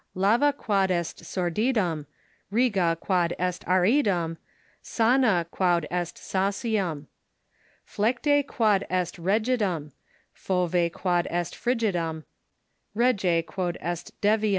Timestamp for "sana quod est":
4.81-6.17